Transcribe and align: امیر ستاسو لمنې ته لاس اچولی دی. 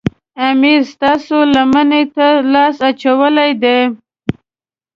امیر 0.47 0.79
ستاسو 0.93 1.37
لمنې 1.53 2.03
ته 2.15 2.27
لاس 2.53 2.75
اچولی 2.89 3.51
دی. 3.61 3.79